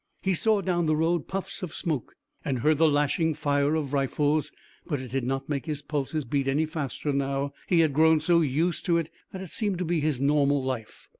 [0.23, 4.51] He saw down the road puffs of smoke and heard the lashing fire of rifles,
[4.87, 7.53] but it did not make his pulses beat any faster now.
[7.67, 11.07] He had grown so used to it that it seemed to be his normal life.